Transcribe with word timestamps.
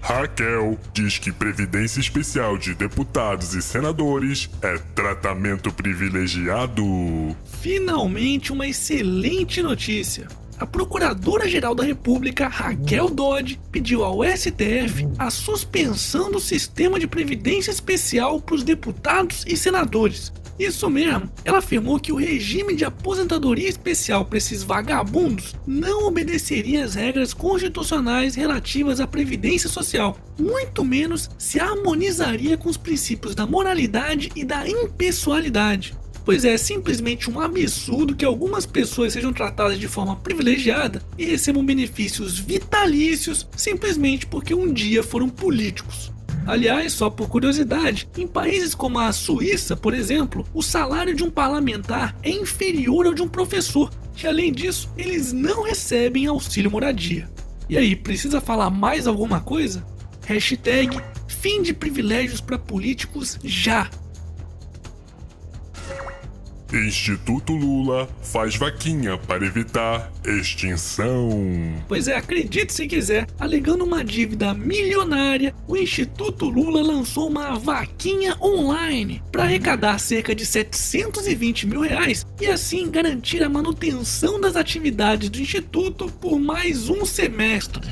Raquel 0.00 0.78
diz 0.92 1.18
que 1.18 1.32
Previdência 1.32 1.98
Especial 1.98 2.58
de 2.58 2.74
deputados 2.74 3.54
e 3.54 3.62
senadores 3.62 4.50
é 4.62 4.78
tratamento 4.94 5.72
privilegiado. 5.72 6.84
Finalmente 7.60 8.52
uma 8.52 8.66
excelente 8.66 9.62
notícia. 9.62 10.28
A 10.58 10.66
Procuradora-Geral 10.66 11.74
da 11.74 11.84
República, 11.84 12.48
Raquel 12.48 13.10
Dodge, 13.10 13.58
pediu 13.72 14.04
ao 14.04 14.22
STF 14.22 15.08
a 15.18 15.30
suspensão 15.30 16.30
do 16.30 16.38
sistema 16.38 16.98
de 16.98 17.06
previdência 17.06 17.70
especial 17.70 18.40
para 18.40 18.54
os 18.54 18.62
deputados 18.62 19.44
e 19.46 19.56
senadores. 19.56 20.32
Isso 20.58 20.88
mesmo, 20.88 21.30
ela 21.44 21.58
afirmou 21.58 21.98
que 21.98 22.12
o 22.12 22.16
regime 22.16 22.76
de 22.76 22.84
aposentadoria 22.84 23.68
especial 23.68 24.24
para 24.24 24.38
esses 24.38 24.62
vagabundos 24.62 25.54
não 25.66 26.06
obedeceria 26.06 26.84
às 26.84 26.94
regras 26.94 27.34
constitucionais 27.34 28.34
relativas 28.34 29.00
à 29.00 29.06
previdência 29.06 29.68
social, 29.68 30.16
muito 30.38 30.84
menos 30.84 31.28
se 31.36 31.58
harmonizaria 31.58 32.56
com 32.56 32.68
os 32.68 32.76
princípios 32.76 33.34
da 33.34 33.46
moralidade 33.46 34.30
e 34.36 34.44
da 34.44 34.68
impessoalidade 34.68 35.94
pois 36.24 36.44
é 36.44 36.56
simplesmente 36.56 37.30
um 37.30 37.38
absurdo 37.38 38.16
que 38.16 38.24
algumas 38.24 38.64
pessoas 38.64 39.12
sejam 39.12 39.32
tratadas 39.32 39.78
de 39.78 39.86
forma 39.86 40.16
privilegiada 40.16 41.02
e 41.18 41.26
recebam 41.26 41.64
benefícios 41.64 42.38
vitalícios 42.38 43.46
simplesmente 43.56 44.26
porque 44.26 44.54
um 44.54 44.72
dia 44.72 45.02
foram 45.02 45.28
políticos. 45.28 46.10
Aliás, 46.46 46.92
só 46.92 47.08
por 47.08 47.28
curiosidade, 47.28 48.08
em 48.16 48.26
países 48.26 48.74
como 48.74 48.98
a 48.98 49.12
Suíça, 49.12 49.76
por 49.76 49.94
exemplo, 49.94 50.46
o 50.52 50.62
salário 50.62 51.14
de 51.14 51.24
um 51.24 51.30
parlamentar 51.30 52.14
é 52.22 52.30
inferior 52.30 53.06
ao 53.06 53.14
de 53.14 53.22
um 53.22 53.28
professor, 53.28 53.90
e 54.22 54.26
além 54.26 54.52
disso, 54.52 54.90
eles 54.96 55.32
não 55.32 55.62
recebem 55.62 56.26
auxílio 56.26 56.70
moradia. 56.70 57.28
E 57.68 57.78
aí, 57.78 57.96
precisa 57.96 58.40
falar 58.40 58.68
mais 58.68 59.06
alguma 59.06 59.40
coisa? 59.40 59.84
Hashtag 60.26 61.00
fim 61.26 61.62
de 61.62 61.72
privilégios 61.72 62.40
para 62.40 62.58
políticos 62.58 63.38
já. 63.42 63.90
Instituto 66.74 67.52
Lula 67.52 68.08
faz 68.22 68.56
vaquinha 68.56 69.16
para 69.16 69.46
evitar 69.46 70.10
extinção. 70.24 71.30
Pois 71.86 72.08
é, 72.08 72.16
acredite 72.16 72.72
se 72.72 72.86
quiser, 72.86 73.26
alegando 73.38 73.84
uma 73.84 74.04
dívida 74.04 74.52
milionária, 74.52 75.54
o 75.68 75.76
Instituto 75.76 76.48
Lula 76.48 76.82
lançou 76.82 77.28
uma 77.28 77.58
vaquinha 77.58 78.36
online 78.40 79.22
para 79.30 79.44
arrecadar 79.44 79.98
cerca 79.98 80.34
de 80.34 80.44
720 80.44 81.66
mil 81.66 81.80
reais 81.80 82.26
e 82.40 82.46
assim 82.46 82.90
garantir 82.90 83.42
a 83.42 83.48
manutenção 83.48 84.40
das 84.40 84.56
atividades 84.56 85.30
do 85.30 85.40
Instituto 85.40 86.10
por 86.20 86.38
mais 86.40 86.88
um 86.88 87.04
semestre. 87.04 87.88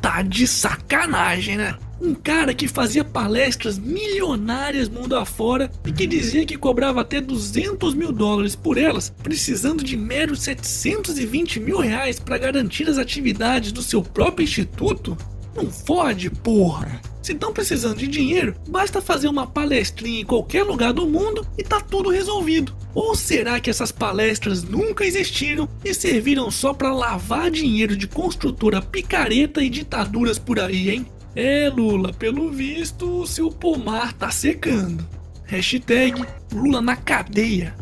Tá 0.00 0.22
de 0.22 0.48
sacanagem, 0.48 1.56
né? 1.56 1.76
Um 2.04 2.14
cara 2.14 2.52
que 2.52 2.66
fazia 2.66 3.04
palestras 3.04 3.78
milionárias 3.78 4.88
mundo 4.88 5.14
afora 5.14 5.70
e 5.86 5.92
que 5.92 6.04
dizia 6.04 6.44
que 6.44 6.58
cobrava 6.58 7.00
até 7.00 7.20
200 7.20 7.94
mil 7.94 8.10
dólares 8.10 8.56
por 8.56 8.76
elas, 8.76 9.14
precisando 9.22 9.84
de 9.84 9.96
meros 9.96 10.42
720 10.42 11.60
mil 11.60 11.78
reais 11.78 12.18
para 12.18 12.38
garantir 12.38 12.88
as 12.88 12.98
atividades 12.98 13.70
do 13.70 13.82
seu 13.82 14.02
próprio 14.02 14.42
instituto? 14.42 15.16
Não 15.54 15.70
fode, 15.70 16.28
porra! 16.28 17.00
Se 17.22 17.34
estão 17.34 17.52
precisando 17.52 17.98
de 17.98 18.08
dinheiro, 18.08 18.56
basta 18.66 19.00
fazer 19.00 19.28
uma 19.28 19.46
palestrinha 19.46 20.22
em 20.22 20.26
qualquer 20.26 20.64
lugar 20.64 20.92
do 20.92 21.06
mundo 21.06 21.46
e 21.56 21.62
tá 21.62 21.80
tudo 21.80 22.10
resolvido. 22.10 22.74
Ou 22.96 23.14
será 23.14 23.60
que 23.60 23.70
essas 23.70 23.92
palestras 23.92 24.64
nunca 24.64 25.04
existiram 25.04 25.68
e 25.84 25.94
serviram 25.94 26.50
só 26.50 26.74
para 26.74 26.92
lavar 26.92 27.48
dinheiro 27.48 27.96
de 27.96 28.08
construtora 28.08 28.82
picareta 28.82 29.62
e 29.62 29.70
ditaduras 29.70 30.36
por 30.36 30.58
aí, 30.58 30.90
hein? 30.90 31.06
É, 31.34 31.70
Lula, 31.70 32.12
pelo 32.12 32.50
visto, 32.50 33.22
o 33.22 33.26
seu 33.26 33.50
pomar 33.50 34.12
tá 34.12 34.30
secando. 34.30 35.06
Hashtag 35.44 36.24
Lula 36.52 36.82
na 36.82 36.94
cadeia. 36.94 37.74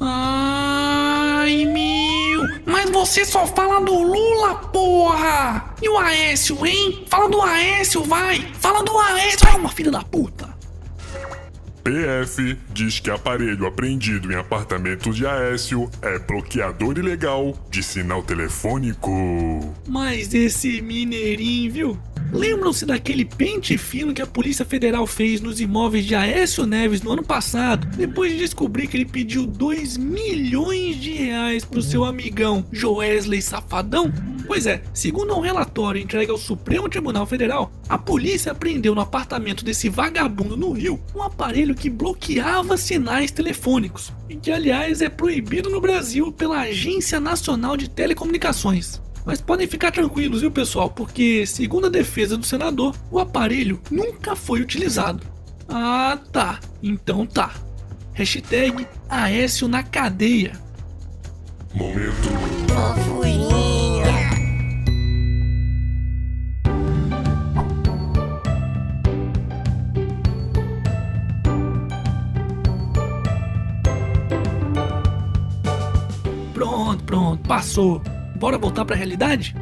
Ai, 0.00 1.64
meu, 1.64 2.60
mas 2.66 2.90
você 2.90 3.24
só 3.24 3.46
fala 3.46 3.84
do 3.84 3.94
Lula, 3.94 4.56
porra! 4.56 5.74
E 5.82 5.88
o 5.88 5.98
Aécio, 5.98 6.64
hein? 6.64 7.04
Fala 7.08 7.28
do 7.28 7.40
Aécio, 7.42 8.04
vai! 8.04 8.40
Fala 8.60 8.84
do 8.84 8.96
Aécio, 8.98 9.40
vai, 9.44 9.58
uma 9.58 9.70
filha 9.70 9.90
da 9.90 10.04
puta! 10.04 10.56
PF 11.82 12.58
diz 12.70 13.00
que 13.00 13.10
aparelho 13.10 13.66
apreendido 13.66 14.30
em 14.30 14.36
apartamento 14.36 15.10
de 15.10 15.26
Aécio 15.26 15.90
é 16.02 16.18
bloqueador 16.18 16.98
ilegal 16.98 17.54
de 17.70 17.82
sinal 17.82 18.22
telefônico. 18.22 19.74
Mas 19.88 20.34
esse 20.34 20.82
mineirinho, 20.82 21.72
viu? 21.72 21.98
Lembram-se 22.32 22.84
daquele 22.84 23.24
pente 23.24 23.78
fino 23.78 24.12
que 24.12 24.20
a 24.20 24.26
Polícia 24.26 24.64
Federal 24.64 25.06
fez 25.06 25.40
nos 25.40 25.60
imóveis 25.60 26.04
de 26.04 26.14
Aécio 26.14 26.66
Neves 26.66 27.02
no 27.02 27.12
ano 27.12 27.22
passado, 27.22 27.86
depois 27.96 28.32
de 28.32 28.38
descobrir 28.38 28.86
que 28.86 28.96
ele 28.96 29.06
pediu 29.06 29.46
2 29.46 29.96
milhões 29.96 30.96
de 30.96 31.12
reais 31.12 31.64
pro 31.64 31.82
seu 31.82 32.04
amigão 32.04 32.64
Joesley 32.70 33.40
Safadão? 33.40 34.12
Pois 34.46 34.66
é, 34.66 34.82
segundo 34.94 35.34
um 35.34 35.40
relatório 35.40 36.00
entregue 36.00 36.30
ao 36.30 36.38
Supremo 36.38 36.88
Tribunal 36.88 37.26
Federal, 37.26 37.70
a 37.88 37.98
polícia 37.98 38.52
apreendeu 38.52 38.94
no 38.94 39.00
apartamento 39.00 39.64
desse 39.64 39.88
vagabundo 39.88 40.56
no 40.56 40.72
Rio 40.72 41.00
um 41.14 41.22
aparelho 41.22 41.74
que 41.74 41.90
bloqueava 41.90 42.76
sinais 42.76 43.30
telefônicos, 43.30 44.12
e 44.28 44.36
que 44.36 44.50
aliás 44.50 45.02
é 45.02 45.08
proibido 45.08 45.68
no 45.68 45.80
Brasil 45.80 46.32
pela 46.32 46.60
Agência 46.60 47.20
Nacional 47.20 47.76
de 47.76 47.90
Telecomunicações. 47.90 49.00
Mas 49.28 49.42
podem 49.42 49.66
ficar 49.66 49.92
tranquilos, 49.92 50.40
viu 50.40 50.50
pessoal, 50.50 50.88
porque 50.88 51.44
segundo 51.44 51.86
a 51.86 51.90
defesa 51.90 52.34
do 52.34 52.46
senador, 52.46 52.96
o 53.10 53.18
aparelho 53.18 53.78
nunca 53.90 54.34
foi 54.34 54.62
utilizado. 54.62 55.22
Ah 55.68 56.18
tá, 56.32 56.58
então 56.82 57.26
tá. 57.26 57.52
Hashtag 58.14 58.86
Aécio 59.06 59.68
na 59.68 59.82
cadeia. 59.82 60.52
Momento. 61.74 62.14
Fofurinha. 62.72 64.08
Pronto, 76.54 77.04
pronto, 77.04 77.46
passou. 77.46 78.00
Bora 78.38 78.56
voltar 78.56 78.84
pra 78.84 78.94
realidade? 78.94 79.54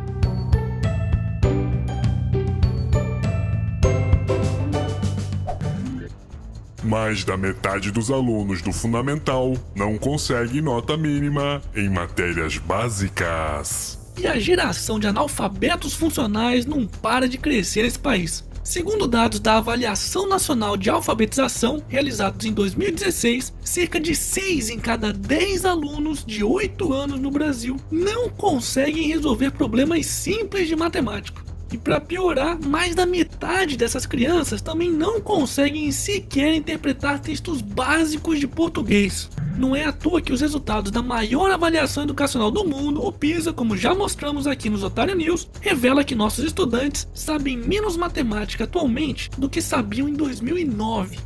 Mais 6.84 7.25
da 7.25 7.36
metade 7.36 7.91
dos 7.91 8.10
alunos 8.10 8.60
do 8.60 8.72
Fundamental 8.72 9.54
não 9.75 9.97
consegue 9.97 10.60
nota 10.60 10.97
mínima 10.97 11.62
em 11.75 11.88
matérias 11.88 12.59
básicas. 12.59 13.98
E 14.19 14.26
a 14.26 14.38
geração 14.38 15.00
de 15.00 15.06
analfabetos 15.06 15.94
funcionais 15.94 16.66
não 16.66 16.86
para 16.86 17.26
de 17.28 17.38
crescer 17.38 17.82
nesse 17.82 17.98
país. 17.98 18.44
Segundo 18.66 19.06
dados 19.06 19.38
da 19.38 19.59
Avaliação 19.59 20.28
Nacional 20.28 20.77
de 20.77 20.91
Alfabetização, 20.91 21.81
realizados 21.87 22.44
em 22.44 22.53
2016, 22.53 23.54
cerca 23.62 24.00
de 24.00 24.12
6 24.12 24.71
em 24.71 24.81
cada 24.81 25.12
10 25.12 25.65
alunos 25.65 26.25
de 26.25 26.43
8 26.43 26.93
anos 26.93 27.21
no 27.21 27.31
Brasil 27.31 27.77
não 27.93 28.28
conseguem 28.28 29.06
resolver 29.06 29.53
problemas 29.53 30.06
simples 30.06 30.66
de 30.66 30.75
matemática. 30.75 31.41
E 31.72 31.78
para 31.78 32.00
piorar, 32.00 32.59
mais 32.60 32.97
da 32.97 33.06
metade 33.06 33.77
dessas 33.77 34.04
crianças 34.04 34.60
também 34.60 34.91
não 34.91 35.21
conseguem 35.21 35.93
sequer 35.93 36.53
interpretar 36.53 37.21
textos 37.21 37.60
básicos 37.60 38.41
de 38.41 38.48
português. 38.48 39.30
Não 39.56 39.74
é 39.74 39.84
à 39.84 39.92
toa 39.92 40.20
que 40.20 40.32
os 40.32 40.41
resultados 40.41 40.92
da 40.92 41.03
maior 41.03 41.50
avaliação 41.50 42.03
educacional 42.03 42.50
do 42.50 42.64
mundo, 42.64 43.04
o 43.04 43.10
PISA, 43.10 43.53
como 43.53 43.76
já 43.76 43.94
mostramos 43.94 44.47
aqui 44.47 44.68
nos 44.68 44.82
Otário 44.82 45.16
News, 45.16 45.48
revela 45.60 46.04
que 46.04 46.14
nossos 46.14 46.44
estudantes 46.44 47.08
sabem 47.14 47.56
menos 47.56 47.97
matemática 47.97 48.64
atualmente 48.64 49.30
do 49.38 49.48
que 49.48 49.62
sabiam 49.62 50.08
em 50.08 50.12
2009. 50.12 51.18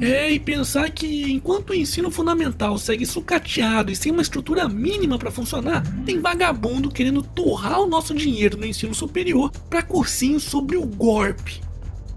É, 0.00 0.30
e 0.30 0.38
pensar 0.38 0.90
que 0.90 1.32
enquanto 1.32 1.70
o 1.70 1.74
ensino 1.74 2.10
fundamental 2.10 2.78
segue 2.78 3.04
sucateado 3.04 3.90
e 3.90 3.96
sem 3.96 4.12
uma 4.12 4.22
estrutura 4.22 4.68
mínima 4.68 5.18
para 5.18 5.30
funcionar, 5.30 5.82
tem 6.04 6.20
vagabundo 6.20 6.88
querendo 6.88 7.22
torrar 7.22 7.80
o 7.80 7.86
nosso 7.86 8.14
dinheiro 8.14 8.56
no 8.56 8.66
ensino 8.66 8.94
superior 8.94 9.50
para 9.68 9.82
cursinhos 9.82 10.44
sobre 10.44 10.76
o 10.76 10.86
golpe. 10.86 11.60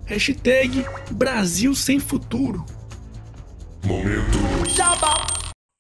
Hashtag 0.06 0.86
Brasil 1.12 1.74
sem 1.74 2.00
futuro. 2.00 2.64
Momento. 3.84 4.38
Jabá. 4.76 5.01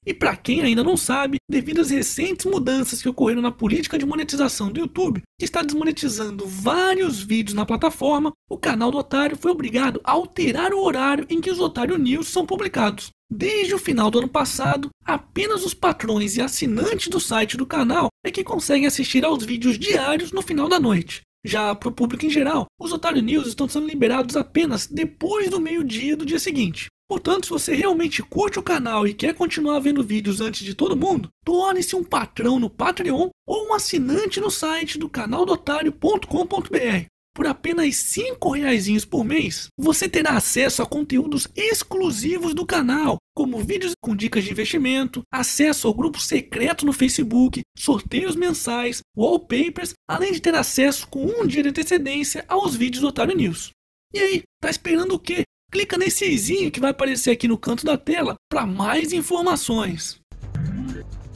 E 0.06 0.15
para 0.15 0.36
quem 0.36 0.62
ainda 0.62 0.83
não 0.83 0.98
sabe, 0.98 1.38
devido 1.48 1.80
às 1.80 1.92
recentes 1.92 2.48
mudanças 2.48 3.01
que 3.01 3.09
ocorreram 3.09 3.42
na 3.42 3.51
política 3.51 4.00
de 4.00 4.06
monetização 4.06 4.71
do 4.71 4.80
YouTube, 4.80 5.21
que 5.39 5.45
está 5.45 5.62
desmonetizando 5.62 6.48
vários 6.48 7.21
vídeos 7.21 7.53
na 7.53 7.68
plataforma, 7.68 8.31
o 8.50 8.57
canal 8.57 8.89
do 8.89 8.98
Otário 8.98 9.38
foi 9.38 9.51
obrigado 9.51 10.01
a 10.03 10.13
alterar 10.13 10.74
o 10.74 10.83
horário 10.83 11.27
em 11.30 11.39
que 11.39 11.51
os 11.51 11.59
Otário 11.59 12.00
News 12.00 12.30
são 12.30 12.48
publicados. 12.48 13.12
Desde 13.30 13.75
o 13.75 13.80
final 13.80 14.09
do 14.09 14.18
ano 14.18 14.27
passado, 14.27 14.89
apenas 15.06 15.63
os 15.63 15.74
patrões 15.74 16.36
e 16.36 16.42
assinantes 16.42 17.07
do 17.07 17.19
site 17.19 17.56
do 17.56 17.65
canal 17.65 18.07
é 18.25 18.31
que 18.31 18.44
conseguem 18.44 18.88
assistir 18.88 19.24
aos 19.24 19.45
vídeos 19.45 19.77
diários 19.77 20.31
no 20.31 20.42
final 20.42 20.68
da 20.68 20.80
noite. 20.80 21.21
Já 21.45 21.74
para 21.74 21.89
o 21.89 21.94
público 21.94 22.25
em 22.25 22.30
geral, 22.30 22.65
os 22.80 22.92
Otário 22.92 23.21
News 23.21 23.48
estão 23.48 23.69
sendo 23.69 23.88
liberados 23.88 24.36
apenas 24.36 24.88
depois 24.88 25.50
do 25.50 25.59
meio-dia 25.59 26.18
do 26.18 26.25
dia 26.25 26.39
seguinte. 26.39 26.88
Portanto, 27.12 27.48
se 27.48 27.50
você 27.50 27.75
realmente 27.75 28.24
curte 28.24 28.58
o 28.58 28.63
canal 28.63 29.06
e 29.06 29.13
quer 29.13 29.34
continuar 29.34 29.81
vendo 29.81 30.02
vídeos 30.02 30.40
antes 30.40 30.63
de 30.63 30.74
todo 30.74 30.96
mundo, 30.96 31.28
torne-se 31.44 31.94
um 31.94 32.06
patrão 32.06 32.58
no 32.58 32.69
Patreon 32.69 33.28
ou 33.46 33.68
um 33.68 33.74
assinante 33.74 34.40
no 34.40 34.50
site 34.50 34.98
do 34.98 35.10
canaldotário.com.br. 35.10 37.06
Por 37.36 37.48
apenas 37.48 37.98
5 37.98 38.52
reais 38.52 39.04
por 39.04 39.25
mês, 39.25 39.68
você 39.78 40.08
terá 40.08 40.38
acesso 40.38 40.81
a 40.81 40.86
conteúdos 40.86 41.50
exclusivos 41.54 42.54
do 42.54 42.66
canal, 42.66 43.18
como 43.36 43.60
vídeos 43.60 43.92
com 44.02 44.16
dicas 44.16 44.46
de 44.46 44.52
investimento, 44.52 45.22
acesso 45.30 45.90
ao 45.90 45.94
grupo 45.94 46.18
secreto 46.18 46.86
no 46.86 46.94
Facebook, 46.94 47.60
sorteios 47.78 48.38
mensais, 48.38 49.02
wallpapers, 49.18 49.92
além 50.10 50.31
de 50.31 50.40
ter 50.40 50.56
acesso 50.56 51.06
com 51.10 51.25
um 51.25 51.46
dia 51.46 51.62
de 51.62 51.68
antecedência 51.68 52.46
aos 52.48 52.74
vídeos 52.74 53.02
do 53.02 53.10
Otário 53.10 53.36
News. 53.36 53.72
E 54.13 54.19
aí, 54.19 54.42
tá 54.62 54.69
esperando 54.69 55.16
o 55.16 55.19
quê? 55.19 55.44
Clica 55.72 55.98
nesse 55.98 56.26
izinho 56.26 56.70
que 56.70 56.82
vai 56.82 56.92
aparecer 56.92 57.32
aqui 57.32 57.48
no 57.48 57.58
canto 57.58 57.86
da 57.86 57.98
tela 57.98 58.36
para 58.50 58.66
mais 58.66 59.14
informações. 59.14 60.20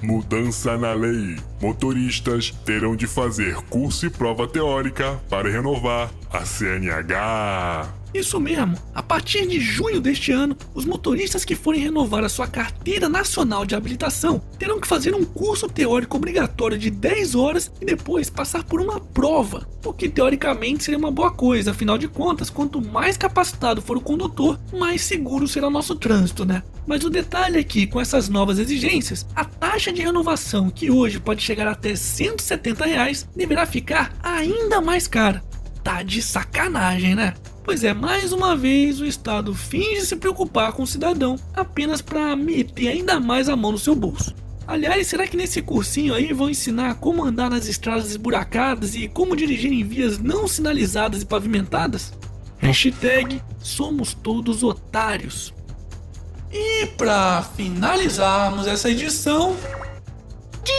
Mudança 0.02 0.78
na 0.78 0.94
lei. 0.94 1.38
Motoristas 1.62 2.52
terão 2.66 2.98
de 2.98 3.08
fazer 3.08 3.56
curso 3.70 4.06
e 4.06 4.10
prova 4.10 4.46
teórica 4.46 5.20
para 5.30 5.50
renovar 5.50 6.12
a 6.30 6.46
CNH. 6.46 8.05
Isso 8.16 8.40
mesmo, 8.40 8.78
a 8.94 9.04
partir 9.04 9.46
de 9.46 9.60
junho 9.60 10.00
deste 10.00 10.32
ano, 10.32 10.56
os 10.74 10.86
motoristas 10.86 11.44
que 11.44 11.54
forem 11.54 11.82
renovar 11.82 12.24
a 12.24 12.30
sua 12.30 12.48
carteira 12.48 13.10
nacional 13.10 13.66
de 13.66 13.76
habilitação 13.76 14.42
terão 14.58 14.80
que 14.80 14.88
fazer 14.88 15.14
um 15.14 15.26
curso 15.26 15.68
teórico 15.68 16.16
obrigatório 16.16 16.78
de 16.78 16.90
10 16.90 17.36
horas 17.36 17.70
e 17.82 17.84
depois 17.84 18.30
passar 18.30 18.64
por 18.64 18.80
uma 18.80 19.02
prova, 19.02 19.68
o 19.84 19.92
que 19.92 20.08
teoricamente 20.08 20.86
seria 20.86 20.98
uma 20.98 21.12
boa 21.12 21.30
coisa, 21.30 21.72
afinal 21.72 21.98
de 21.98 22.08
contas, 22.08 22.50
quanto 22.50 22.82
mais 22.82 23.18
capacitado 23.18 23.82
for 23.82 23.98
o 23.98 24.02
condutor, 24.02 24.58
mais 24.72 25.02
seguro 25.02 25.46
será 25.46 25.68
o 25.68 25.72
nosso 25.72 25.94
trânsito, 25.94 26.46
né? 26.46 26.64
Mas 26.88 27.04
o 27.04 27.10
detalhe 27.10 27.60
é 27.60 27.64
que, 27.66 27.86
com 27.86 28.00
essas 28.00 28.30
novas 28.30 28.60
exigências, 28.60 29.26
a 29.36 29.44
taxa 29.44 29.92
de 29.92 30.02
renovação, 30.02 30.70
que 30.70 30.90
hoje 30.90 31.20
pode 31.20 31.44
chegar 31.44 31.68
até 31.68 31.98
170 31.98 32.86
reais, 32.86 33.28
deverá 33.36 33.66
ficar 33.66 34.14
ainda 34.24 34.80
mais 34.80 35.06
cara. 35.06 35.44
Tá 35.84 36.02
de 36.02 36.22
sacanagem, 36.22 37.14
né? 37.14 37.34
Pois 37.66 37.84
é, 37.84 37.96
mais 37.96 38.32
uma 38.32 38.56
vez 38.56 39.02
o 39.02 39.06
Estado 39.06 39.56
finge 39.56 40.06
se 40.06 40.16
preocupar 40.16 40.72
com 40.74 40.84
o 40.84 40.88
cidadão 40.88 41.36
apenas 41.52 42.00
para 42.00 42.36
meter 42.36 42.90
ainda 42.90 43.20
mais 43.20 43.50
a 43.50 43.56
mão 43.56 43.72
no 43.72 43.80
seu 43.80 43.96
bolso. 43.96 44.36
Aliás, 44.68 45.08
será 45.08 45.26
que 45.26 45.36
nesse 45.36 45.64
cursinho 45.64 46.14
aí 46.14 46.32
vão 46.32 46.48
ensinar 46.48 46.94
como 46.96 47.26
andar 47.26 47.50
nas 47.50 47.68
estradas 47.68 48.12
esburacadas 48.12 48.94
e 48.94 49.08
como 49.08 49.36
dirigir 49.36 49.74
em 49.74 49.84
vias 49.84 50.20
não 50.20 50.48
sinalizadas 50.48 51.24
e 51.24 51.26
pavimentadas? 51.26 52.14
Hashtag 52.60 53.42
somos 53.60 54.14
todos 54.14 54.62
otários. 54.62 55.52
E 56.52 56.86
para 56.98 57.42
finalizarmos 57.58 58.68
essa 58.68 58.92
edição, 58.92 59.56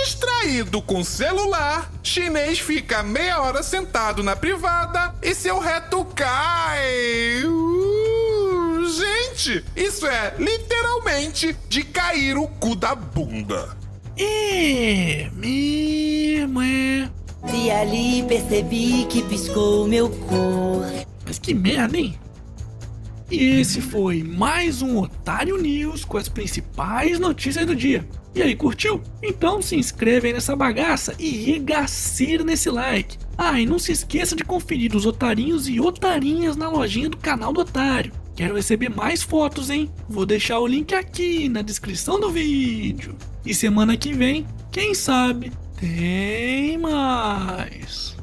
Distraído 0.07 0.81
com 0.81 1.03
celular, 1.03 1.91
chinês 2.01 2.61
fica 2.61 3.03
meia 3.03 3.43
hora 3.43 3.61
sentado 3.61 4.23
na 4.23 4.37
privada 4.37 5.13
e 5.21 5.35
seu 5.35 5.59
reto 5.59 6.05
cai. 6.15 7.43
Uh, 7.45 8.87
gente, 8.89 9.65
isso 9.75 10.07
é 10.07 10.33
literalmente 10.39 11.57
de 11.69 11.83
cair 11.83 12.39
o 12.39 12.47
cu 12.47 12.77
da 12.77 12.95
bunda. 12.95 13.77
é 14.17 15.29
mesmo 15.35 16.63
é. 16.63 17.11
E 17.53 17.69
ali 17.73 18.23
percebi 18.29 19.07
que 19.07 19.23
piscou 19.25 19.89
meu 19.89 20.09
cor. 20.09 20.87
Mas 21.27 21.41
que 21.41 21.53
merda, 21.53 21.99
hein? 21.99 22.17
E 23.29 23.61
esse 23.61 23.81
foi 23.81 24.23
mais 24.23 24.83
um 24.83 25.01
Otário 25.01 25.61
News 25.61 26.05
com 26.05 26.17
as 26.17 26.29
principais 26.29 27.19
notícias 27.19 27.67
do 27.67 27.75
dia. 27.75 28.07
E 28.37 28.43
aí, 28.43 28.55
curtiu? 28.55 29.03
Então 29.23 29.63
se 29.63 29.77
inscreve 29.77 30.29
aí 30.29 30.35
nessa 30.35 30.55
bagaça 30.55 31.15
e 31.19 31.31
regaceira 31.31 32.45
nesse 32.45 32.69
like. 32.69 33.17
Ah, 33.39 33.59
e 33.59 33.65
não 33.65 33.79
se 33.79 33.93
esqueça 33.93 34.37
de 34.37 34.45
conferir 34.45 34.95
os 34.95 35.07
otarinhos 35.07 35.67
e 35.67 35.81
otarinhas 35.81 36.55
na 36.55 36.69
lojinha 36.69 37.09
do 37.09 37.17
canal 37.17 37.51
do 37.51 37.63
Otário. 37.63 38.13
Quero 38.37 38.57
receber 38.57 38.91
mais 38.91 39.23
fotos, 39.23 39.71
hein? 39.71 39.91
Vou 40.07 40.27
deixar 40.27 40.59
o 40.59 40.67
link 40.67 40.95
aqui 40.95 41.49
na 41.49 41.63
descrição 41.63 42.21
do 42.21 42.31
vídeo. 42.31 43.17
E 43.43 43.55
semana 43.55 43.97
que 43.97 44.13
vem, 44.13 44.47
quem 44.71 44.93
sabe, 44.93 45.51
tem 45.81 46.77
mais. 46.77 48.16